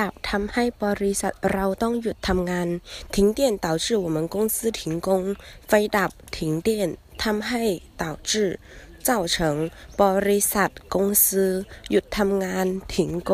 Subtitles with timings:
[0.00, 2.68] ดับทำให้บริษัทเราต้องหยุดทำงาน
[3.14, 5.08] 停电导致我们公司停工
[5.68, 6.68] ไฟดับ停电
[7.22, 7.62] ทำให้
[8.02, 8.32] 导致
[9.08, 9.36] 造成
[10.00, 11.24] บริษัท公司
[11.90, 13.32] หยุดทำงาน停工